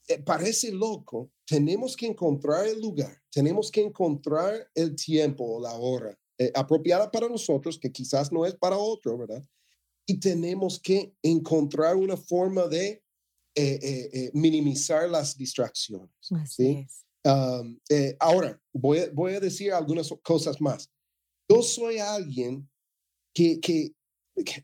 [0.07, 1.31] eh, parece loco.
[1.45, 6.17] Tenemos que encontrar el lugar, tenemos que encontrar el tiempo o la hora
[6.55, 9.43] apropiada para nosotros, que quizás no es para otro, ¿verdad?
[10.07, 13.03] Y tenemos que encontrar una forma de
[14.33, 16.09] minimizar las distracciones.
[16.47, 16.87] ¿sí?
[18.17, 20.89] ahora, voy, voy a decir algunas cosas más.
[21.51, 22.69] Yo soy alguien
[23.33, 23.93] que, que,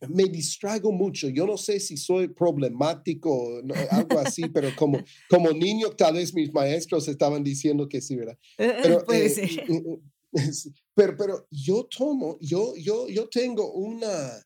[0.10, 1.28] me distraigo mucho.
[1.30, 6.34] Yo no sé si soy problemático o algo así, pero como, como niño tal vez
[6.34, 8.38] mis maestros estaban diciendo que sí, ¿verdad?
[8.58, 9.66] Eh, eh, pero, Puede ser.
[10.94, 14.42] pero, pero yo tomo, yo, yo, yo tengo una,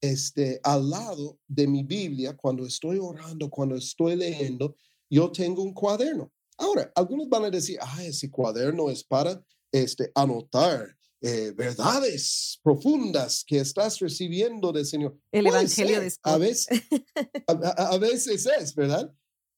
[0.00, 4.76] este, al lado de mi Biblia, cuando estoy orando, cuando estoy leyendo,
[5.10, 6.32] yo tengo un cuaderno.
[6.56, 10.96] Ahora, algunos van a decir, ah, ese cuaderno es para este, anotar
[11.26, 15.18] eh, verdades profundas que estás recibiendo del Señor.
[15.32, 16.82] El Evangelio de a veces,
[17.46, 19.10] a, veces es, ¿verdad?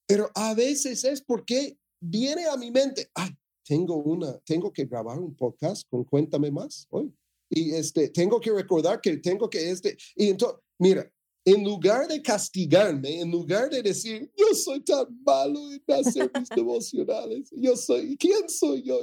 [0.06, 3.30] Pero a veces es porque viene a mi mente, ay,
[3.64, 7.12] tengo una, tengo que grabar un podcast con Cuéntame Más hoy.
[7.50, 11.12] Y este, tengo que recordar que tengo que este, y entonces, mira,
[11.44, 16.48] en lugar de castigarme, en lugar de decir, yo soy tan malo en hacer mis
[16.56, 19.00] devocionales, yo soy, ¿quién soy yo?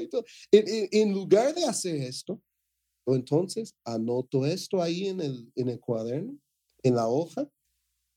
[0.52, 2.41] en, lugar de hacer esto,
[3.07, 6.37] entonces anoto esto ahí en el, en el cuaderno,
[6.83, 7.49] en la hoja,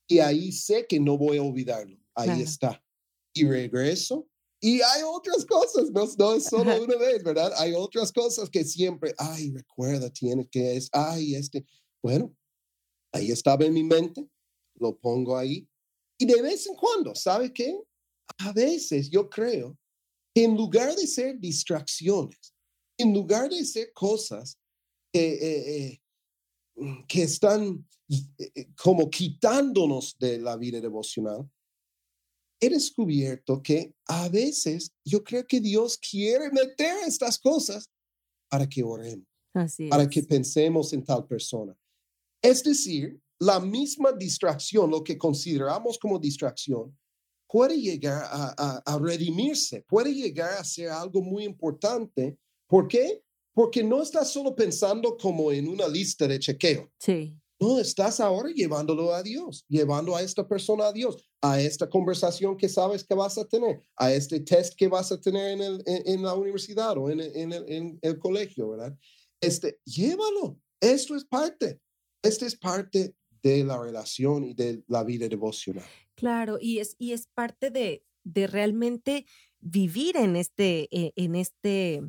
[0.07, 1.97] y ahí sé que no voy a olvidarlo.
[2.15, 2.81] Ahí está.
[3.33, 4.27] Y regreso.
[4.59, 7.53] Y hay otras cosas, no, no es solo una vez, ¿verdad?
[7.57, 11.65] Hay otras cosas que siempre, ay, recuerda, tienes que es, ay, este.
[12.01, 12.35] Bueno,
[13.11, 14.27] ahí estaba en mi mente,
[14.75, 15.67] lo pongo ahí.
[16.17, 17.79] Y de vez en cuando, ¿sabe qué?
[18.39, 19.77] A veces yo creo
[20.33, 22.55] que en lugar de ser distracciones,
[22.97, 24.57] en lugar de ser cosas
[25.13, 26.01] eh, eh,
[26.75, 31.49] mm, que están eh, como quitándonos de la vida devocional,
[32.59, 37.89] he descubierto que a veces yo creo que Dios quiere meter estas cosas
[38.49, 39.27] para que oremos,
[39.89, 41.75] para que pensemos en tal persona.
[42.41, 46.97] Es decir, la misma distracción, lo que consideramos como distracción,
[47.47, 52.37] puede llegar a, a, redimirse, puede llegar a ser algo muy importante.
[52.67, 53.21] ¿Por qué?
[53.57, 56.91] Porque no estás solo pensando como en una lista de chequeo.
[56.99, 57.35] Sí.
[57.59, 62.55] No, estás ahora llevándolo a Dios, llevando a esta persona a Dios, a esta conversación
[62.55, 65.83] que sabes que vas a tener, a este test que vas a tener en, el,
[65.87, 68.95] en, la universidad o en, en, el, en el colegio, ¿verdad?
[69.41, 70.59] Este, llévalo.
[70.79, 71.81] Esto es parte.
[72.21, 75.83] Este es parte de la relación y de la vida devocional.
[76.13, 79.25] Claro, y es, y es parte de, de realmente
[79.59, 82.03] vivir en este, eh, en este,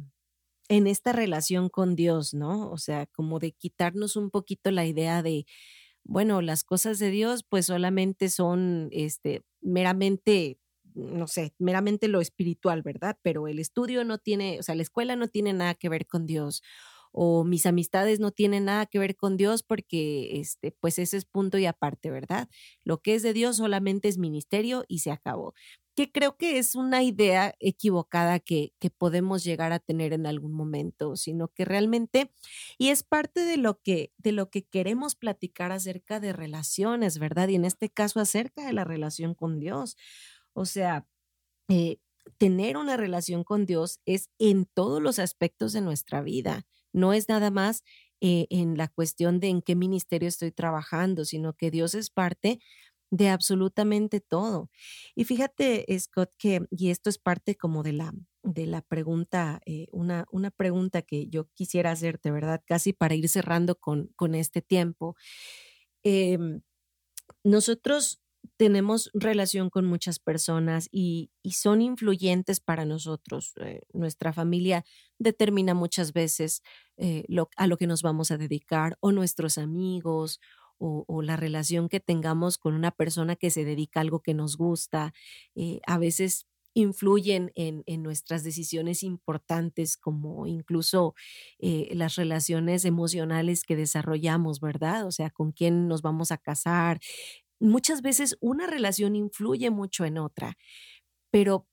[0.69, 2.71] en esta relación con Dios, ¿no?
[2.71, 5.47] O sea, como de quitarnos un poquito la idea de,
[6.05, 10.59] bueno, las cosas de Dios pues solamente son, este, meramente
[10.95, 13.17] no sé, meramente lo espiritual, ¿verdad?
[13.23, 16.27] Pero el estudio no tiene, o sea, la escuela no tiene nada que ver con
[16.27, 16.63] Dios
[17.13, 21.25] o mis amistades no tienen nada que ver con Dios porque este pues ese es
[21.25, 22.49] punto y aparte, ¿verdad?
[22.85, 25.55] Lo que es de Dios solamente es ministerio y se acabó.
[25.99, 30.53] Que creo que es una idea equivocada que, que podemos llegar a tener en algún
[30.53, 32.31] momento, sino que realmente,
[32.79, 37.49] y es parte de lo que, de lo que queremos platicar acerca de relaciones, ¿verdad?
[37.49, 39.97] Y en este caso acerca de la relación con Dios.
[40.53, 41.09] O sea,
[41.69, 41.99] eh,
[42.39, 46.65] tener una relación con Dios es en todos los aspectos de nuestra vida.
[46.93, 47.83] No es nada más
[48.21, 52.61] eh, en la cuestión de en qué ministerio estoy trabajando, sino que Dios es parte
[53.11, 54.71] de absolutamente todo.
[55.15, 59.87] Y fíjate, Scott, que, y esto es parte como de la, de la pregunta, eh,
[59.93, 62.63] una, una pregunta que yo quisiera hacerte, ¿verdad?
[62.67, 65.17] Casi para ir cerrando con, con este tiempo.
[66.03, 66.63] Em,
[67.45, 68.21] nosotros
[68.57, 73.55] tenemos relación con muchas personas y, son influyentes para nosotros.
[73.61, 74.85] Eh, nuestra familia
[75.19, 76.63] determina muchas veces
[76.99, 77.25] eh,
[77.57, 80.41] a lo que nos vamos a dedicar o nuestros amigos
[80.79, 84.57] o, la relación que tengamos con una persona que se dedica a algo que nos
[84.57, 85.13] gusta.
[85.55, 91.15] Eh, a veces influyen en, nuestras decisiones importantes, como incluso
[91.59, 95.05] las relaciones emocionales que desarrollamos, ¿verdad?
[95.05, 97.01] O sea, con quién nos vamos a casar,
[97.61, 100.57] muchas veces una relación influye mucho en otra,
[101.31, 101.67] pero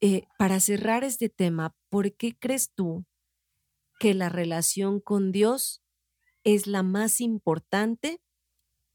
[0.00, 3.06] eh, para cerrar este tema, ¿por qué crees tú
[3.98, 5.82] que la relación con Dios
[6.44, 8.20] es la más importante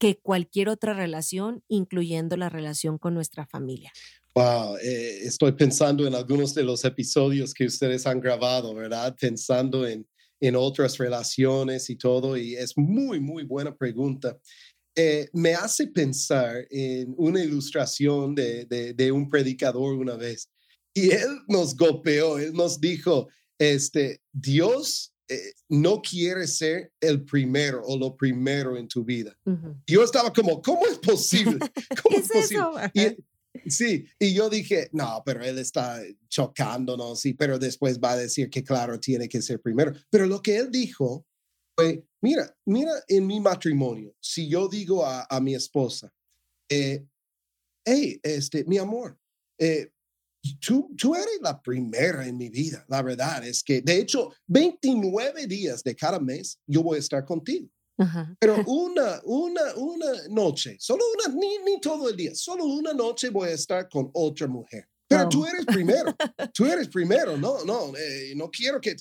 [0.00, 3.92] que cualquier otra relación, incluyendo la relación con nuestra familia?
[4.34, 9.14] Wow, eh, estoy pensando en algunos de los episodios que ustedes han grabado, ¿verdad?
[9.20, 10.08] Pensando en,
[10.40, 14.38] en otras relaciones y todo, y es muy, muy buena pregunta.
[14.96, 20.48] Eh, me hace pensar en una ilustración de, de, un predicador una vez.
[20.94, 27.82] Y él nos golpeó, él nos dijo, este, Dios eh, no quiere ser el primero
[27.84, 29.36] o lo primero en tu vida.
[29.86, 31.58] Yo estaba como, ¿cómo es posible?
[32.02, 33.16] ¿Cómo es, posible?
[33.66, 38.50] sí, y yo dije, no, pero él está chocándonos, sí, pero después va a decir
[38.50, 39.92] que claro, tiene que ser primero.
[40.10, 41.24] Pero lo que él dijo
[42.20, 46.12] mira, mira en mi matrimonio, si yo digo a, mi esposa,
[46.68, 47.04] eh,
[47.84, 49.18] hey, este, mi amor,
[49.58, 49.92] eh,
[50.60, 52.84] tú, tú eres la primera en mi vida.
[52.88, 57.24] La verdad es que, de hecho, 29 días de cada mes yo voy a estar
[57.24, 57.68] contigo.
[58.38, 63.28] Pero una, una, una noche, solo una, ni, ni todo el día, solo una noche
[63.28, 64.88] voy a estar con otra mujer.
[65.06, 66.14] Pero tú eres primero,
[66.54, 68.96] tú eres primero, no, no, eh, no quiero que...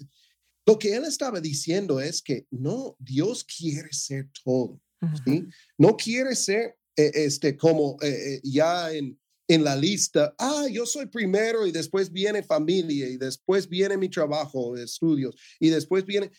[0.65, 4.79] Lo que él estaba diciendo es que no, Dios quiere ser todo.
[5.25, 5.47] ¿sí?
[5.77, 9.17] No quiere ser eh, este, como eh, eh, ya en,
[9.49, 14.07] en la lista, ah, yo soy primero y después viene familia y después viene mi
[14.07, 16.31] trabajo, estudios y después viene...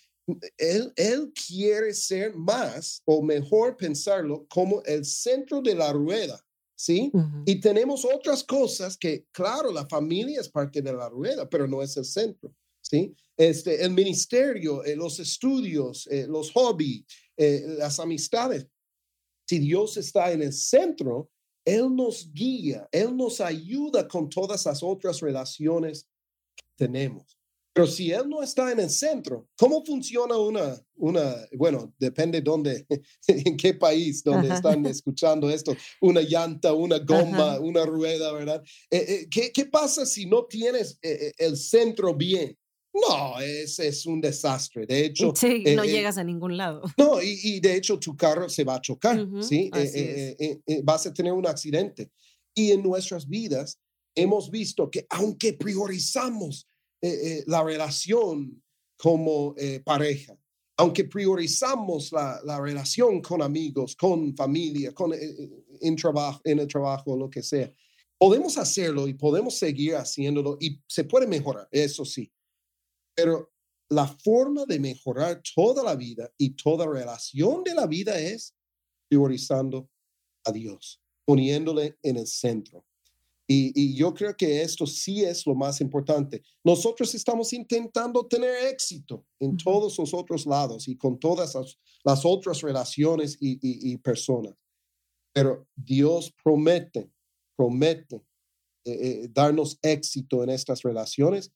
[0.58, 6.40] Él, él quiere ser más o mejor pensarlo como el centro de la rueda.
[6.80, 7.10] ¿sí?
[7.46, 11.82] Y tenemos otras cosas que, claro, la familia es parte de la rueda, pero no
[11.82, 13.12] es el centro, ¿sí?
[13.36, 17.04] este, el ministerio, eh, los estudios, eh, los hobbies,
[17.36, 18.66] eh, las amistades.
[19.48, 21.30] Si Dios está en el centro,
[21.64, 26.08] Él nos guía, Él nos ayuda con todas las otras relaciones
[26.56, 27.38] que tenemos.
[27.72, 32.84] Pero si Él no está en el centro, ¿cómo funciona una, una bueno, depende dónde,
[33.28, 38.62] en qué país donde están escuchando esto, una llanta, una goma, una rueda, ¿verdad?
[38.90, 42.58] ¿qué, ¿qué, pasa si no tienes el centro bien?
[42.92, 44.86] No, es, es un desastre.
[44.86, 46.82] De hecho, sí, no eh, eh, llegas a ningún lado.
[46.96, 49.70] No, y, y, de hecho tu carro se va a chocar, ¿sí?
[49.74, 52.10] Eh, vas a tener un accidente.
[52.54, 53.78] Y en nuestras vidas
[54.14, 56.66] hemos visto que aunque priorizamos
[57.46, 58.62] la relación
[58.96, 60.36] como pareja,
[60.76, 67.16] aunque priorizamos la, la relación con amigos, con familia, con, en, trabajo, en el trabajo,
[67.16, 67.72] lo que sea,
[68.18, 72.30] podemos hacerlo y podemos seguir haciéndolo y se puede mejorar, eso sí.
[73.22, 73.52] Pero
[73.90, 78.54] la forma de mejorar toda la vida y toda relación de la vida es
[79.08, 79.90] priorizando
[80.44, 82.86] a Dios, poniéndole en el centro.
[83.46, 86.40] Y, yo creo que esto sí es lo más importante.
[86.64, 91.56] Nosotros estamos intentando tener éxito en todos los otros lados y con todas
[92.04, 94.54] las, otras relaciones y, personas.
[95.34, 97.10] Pero Dios promete,
[97.54, 98.24] promete
[98.84, 98.92] eh,
[99.24, 101.52] eh, darnos éxito en estas relaciones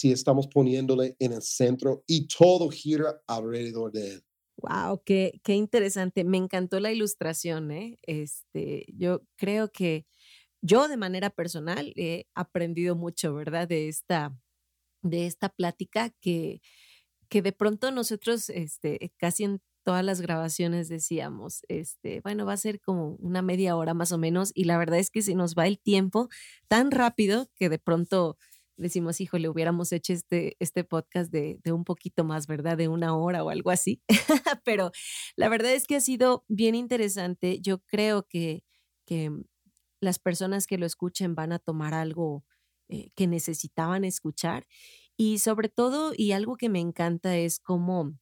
[0.00, 4.24] si estamos poniéndole en el centro y todo gira alrededor de él.
[4.56, 6.24] Wow, qué, qué interesante.
[6.24, 7.98] Me encantó la ilustración, ¿eh?
[8.02, 10.06] Este, yo creo que
[10.62, 13.68] yo de manera personal he aprendido mucho, ¿verdad?
[13.68, 14.34] De esta,
[15.02, 16.62] de esta plática que,
[17.28, 22.56] que de pronto nosotros, este, casi en todas las grabaciones decíamos, este, bueno, va a
[22.58, 25.54] ser como una media hora más o menos, y la verdad es que se nos
[25.54, 26.28] va el tiempo
[26.68, 28.36] tan rápido que de pronto
[28.80, 32.76] decimos, hijo, le hubiéramos hecho este, este podcast de, de, un poquito más, ¿verdad?
[32.76, 34.02] De una hora o algo así.
[34.64, 34.90] Pero
[35.36, 37.60] la verdad es que ha sido bien interesante.
[37.60, 38.64] Yo creo que,
[39.06, 39.30] que
[40.00, 42.44] las personas que lo escuchen van a tomar algo
[42.88, 44.66] eh, que necesitaban escuchar.
[45.16, 48.14] Y sobre todo, y algo que me encanta es cómo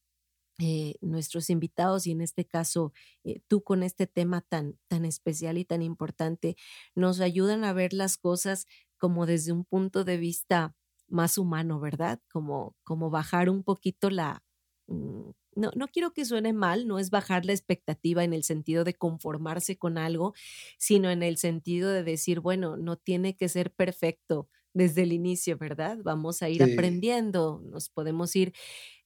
[0.60, 2.92] eh, nuestros invitados y en este caso
[3.22, 6.56] eh, tú con este tema tan, tan especial y tan importante
[6.96, 8.66] nos ayudan a ver las cosas
[8.98, 10.74] como desde un punto de vista
[11.08, 12.20] más humano, ¿verdad?
[12.30, 14.42] Como, como bajar un poquito la...
[14.88, 18.84] Mm, no, no quiero que suene mal, no es bajar la expectativa en el sentido
[18.84, 20.34] de conformarse con algo,
[20.78, 25.56] sino en el sentido de decir, bueno, no tiene que ser perfecto desde el inicio,
[25.58, 25.98] ¿verdad?
[26.02, 28.52] Vamos a ir aprendiendo, nos podemos ir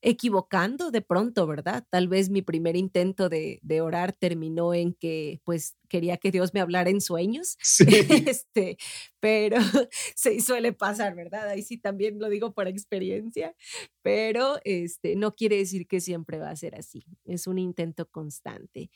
[0.02, 1.86] equivocando de pronto, ¿verdad?
[1.88, 6.60] Tal vez mi primer intento de, orar terminó en que pues quería que Dios me
[6.60, 7.84] hablara en sueños, sí.
[8.28, 8.76] este,
[9.20, 9.56] pero
[10.16, 11.48] se suele pasar, ¿verdad?
[11.48, 13.54] Ahí sí también lo digo por experiencia,
[14.02, 18.90] pero este, no quiere decir que siempre va a ser así, es un intento constante.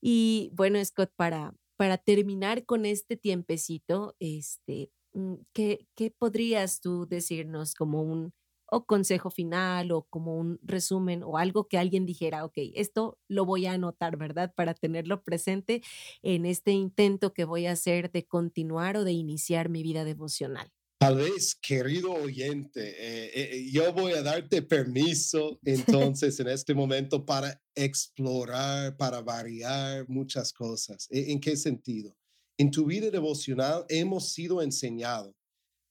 [0.00, 4.90] Y bueno, Scott, para, para terminar con este tiempecito, este,
[5.52, 8.32] ¿qué, ¿qué podrías tú decirnos como un
[8.74, 13.44] o consejo final o como un resumen o algo que alguien dijera, ok, esto lo
[13.44, 14.54] voy a anotar, ¿verdad?
[14.56, 15.82] Para tenerlo presente
[16.22, 20.72] en este intento que voy a hacer de continuar o de iniciar mi vida devocional.
[20.98, 27.26] Tal vez, querido oyente, eh, eh, yo voy a darte permiso entonces en este momento
[27.26, 31.08] para explorar, para variar muchas cosas.
[31.10, 32.16] ¿E, ¿En qué sentido?
[32.62, 35.34] En tu vida devocional hemos sido enseñados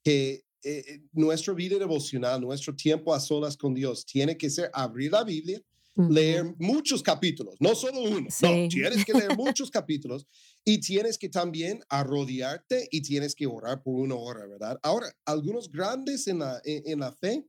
[0.05, 4.71] que eh, eh, nuestra vida devocional, nuestro tiempo a solas con Dios, tiene que ser
[4.73, 5.61] abrir la Biblia,
[5.97, 10.25] leer muchos capítulos, no solo uno, no, tienes que leer muchos capítulos
[10.63, 14.79] y tienes que también arrodillarte y tienes que orar por una hora, ¿verdad?
[14.81, 17.45] Ahora, algunos grandes en la, en, la fe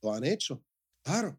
[0.00, 0.64] lo han hecho.
[1.02, 1.36] Claro,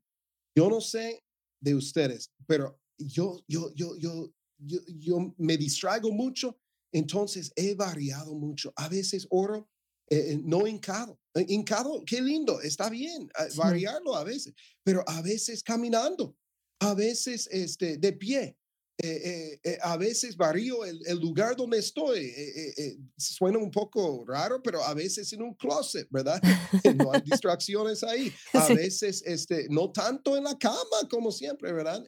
[0.53, 1.23] yo no sé
[1.61, 6.59] de ustedes, pero yo, yo, yo, yo, yo, yo me distraigo mucho,
[6.93, 8.71] entonces he variado mucho.
[8.77, 9.69] A veces oro
[10.09, 11.19] eh, eh, no hincado.
[11.33, 16.37] Eh, hincado, qué lindo, está bien, variarlo a veces, pero a veces caminando,
[16.79, 18.57] a veces este, de pie,
[19.81, 22.33] a veces varío el, lugar donde estoy.
[23.17, 26.41] suena un poco raro, pero a veces en un closet, ¿verdad?
[26.97, 28.31] no hay distracciones ahí.
[28.53, 32.05] A veces este, no tanto en la cama como siempre, ¿verdad?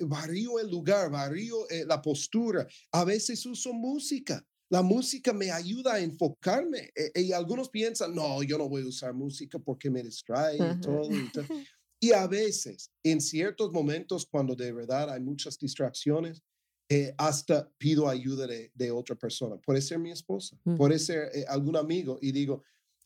[0.00, 2.66] varío el lugar, varío la postura.
[2.92, 4.44] A veces uso música.
[4.70, 6.90] La música me ayuda a enfocarme.
[7.14, 11.10] Y, algunos piensan, no, yo no voy a usar música porque me distrae y todo.
[11.12, 11.30] Y,
[12.12, 16.42] a veces, en ciertos momentos, cuando de verdad hay muchas distracciones,
[16.88, 19.56] eh, hasta pido ayuda de, otra persona.
[19.56, 22.62] Puede ser mi esposa, puede ser eh, algún amigo y digo,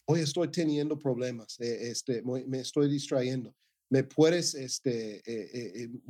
[0.06, 3.54] hoy estoy teniendo problemas, eh, este, me, estoy distrayendo.
[3.90, 5.22] ¿Me puedes, este,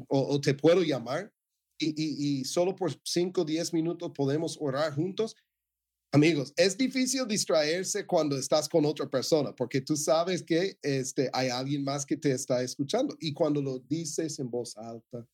[0.08, 1.32] o, te puedo llamar?
[1.80, 5.36] y, solo por 5 o 10 minutos podemos orar juntos.
[6.10, 11.50] Amigos, es difícil distraerse cuando estás con otra persona porque tú sabes que este, hay
[11.50, 15.26] alguien más que te está escuchando y cuando lo dices en voz alta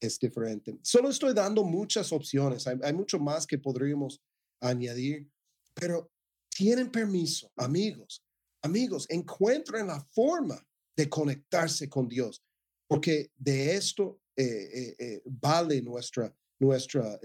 [0.00, 0.78] es diferente.
[0.82, 4.22] Solo estoy dando muchas opciones, hay, mucho más que podríamos
[4.60, 5.28] añadir,
[5.74, 6.10] pero
[6.48, 8.24] tienen permiso, amigos,
[8.62, 12.42] amigos, encuentren la forma de conectarse con Dios,
[12.86, 17.20] porque de esto eh, eh, eh, vale nuestra, nuestra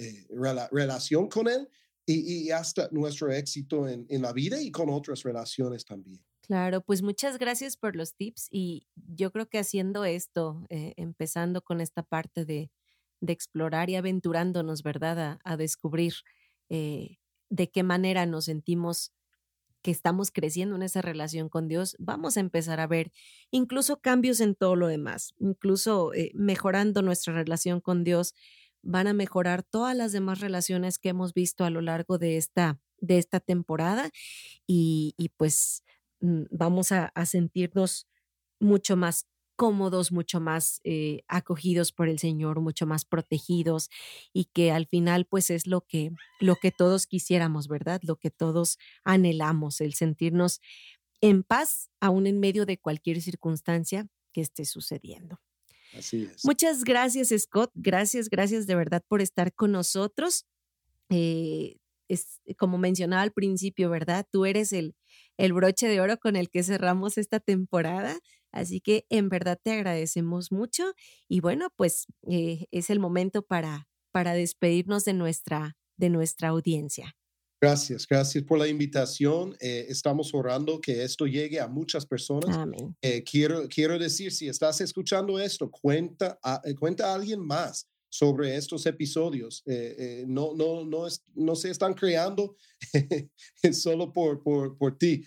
[0.69, 1.69] relación con Él,
[2.05, 6.21] y, hasta nuestro éxito en, en, la vida y con otras relaciones también.
[6.41, 11.61] Claro, pues muchas gracias por los tips y yo creo que haciendo esto, eh, empezando
[11.61, 12.69] con esta parte de,
[13.21, 15.39] de, explorar y aventurándonos, ¿verdad?
[15.45, 16.15] A, descubrir
[16.67, 19.13] eh, de qué manera nos sentimos
[19.81, 23.11] que estamos creciendo en esa relación con Dios, vamos a empezar a ver
[23.51, 28.33] incluso cambios en todo lo demás, incluso eh, mejorando nuestra relación con Dios,
[28.83, 32.79] van a mejorar todas las demás relaciones que hemos visto a lo largo de esta,
[32.99, 34.11] de esta temporada
[34.67, 35.83] y, pues
[36.19, 38.07] mm, vamos a, sentirnos
[38.59, 43.89] mucho más cómodos, mucho más eh, acogidos por el Señor, mucho más protegidos
[44.33, 48.01] y que al final pues es lo que, lo que todos quisiéramos, ¿verdad?
[48.03, 50.59] Lo que todos anhelamos, el sentirnos
[51.21, 55.42] en paz aún en medio de cualquier circunstancia que esté sucediendo.
[55.97, 56.43] Así es.
[56.45, 57.71] Muchas gracias, Scott.
[57.75, 60.45] Gracias, gracias de verdad por estar con nosotros.
[61.09, 61.77] Eh,
[62.07, 64.25] es, como mencionaba al principio, ¿verdad?
[64.31, 64.95] Tú eres el,
[65.37, 68.17] el broche de oro con el que cerramos esta temporada.
[68.51, 70.93] Así que en verdad te agradecemos mucho.
[71.27, 77.15] Y bueno, pues eh, es el momento para, para despedirnos de nuestra, de nuestra audiencia.
[77.63, 79.55] Gracias, gracias por la invitación.
[79.61, 82.67] Eh, estamos orando que esto llegue a muchas personas.
[83.01, 87.87] Eh, quiero, quiero decir, si estás escuchando esto, cuenta a, eh, cuenta a alguien más
[88.09, 89.63] sobre estos episodios.
[90.27, 92.57] no, no, no, es, no se están creando
[93.71, 95.25] solo por, por, por ti.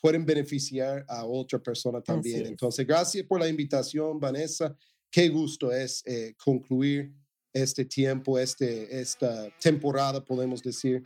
[0.00, 2.46] pueden beneficiar a otra persona también.
[2.46, 4.76] Entonces, gracias por la invitación, Vanessa.
[5.10, 6.04] Qué gusto es
[6.36, 7.12] concluir
[7.52, 11.02] este tiempo, este, esta temporada, podemos decir,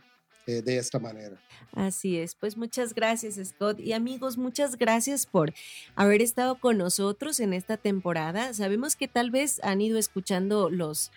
[0.47, 1.37] eh, de esta manera.
[1.73, 5.53] Así es, pues muchas gracias Scott y amigos, muchas gracias por
[5.95, 8.53] haber estado con nosotros en esta temporada.
[8.53, 11.11] Sabemos que tal vez han ido escuchando los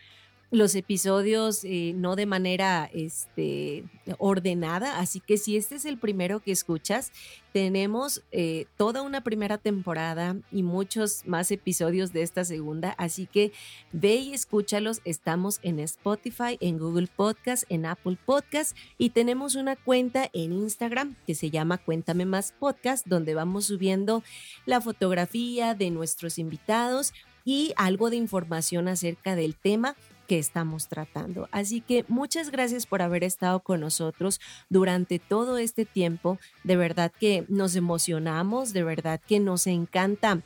[0.51, 3.84] los episodios eh, no de manera este,
[4.18, 7.11] ordenada, así que si este es el primero que escuchas,
[7.53, 13.53] tenemos eh, toda una primera temporada y muchos más episodios de esta segunda, así que
[13.92, 15.01] ve y escúchalos.
[15.05, 21.16] Estamos en Spotify, en Google Podcast, en Apple Podcast y tenemos una cuenta en Instagram
[21.26, 24.22] que se llama Cuéntame Más Podcast, donde vamos subiendo
[24.64, 27.12] la fotografía de nuestros invitados
[27.44, 31.48] y algo de información acerca del tema que estamos tratando.
[31.52, 36.38] Así que muchas gracias por haber estado con nosotros durante todo este tiempo.
[36.64, 40.42] De verdad que nos emocionamos, de verdad que nos encanta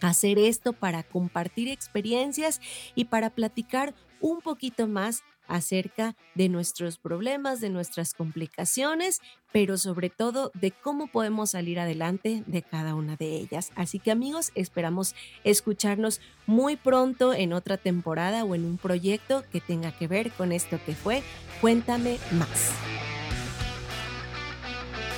[0.00, 2.60] hacer esto para compartir experiencias
[2.94, 9.20] y para platicar un poquito más acerca de nuestros problemas, de nuestras complicaciones,
[9.52, 13.72] pero sobre todo de cómo podemos salir adelante de cada una de ellas.
[13.74, 19.60] Así que amigos, esperamos escucharnos muy pronto en otra temporada o en un proyecto que
[19.60, 21.22] tenga que ver con esto que fue
[21.60, 22.72] Cuéntame más.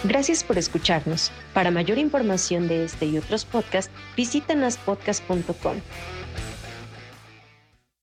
[0.05, 1.33] Gracias por escucharnos.
[1.53, 5.77] Para mayor información de este y otros podcasts, visita naspodcast.com.